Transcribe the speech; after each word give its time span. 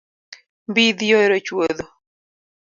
Mbidhi 0.69 1.07
oero 1.17 1.37
chuodho. 1.45 1.85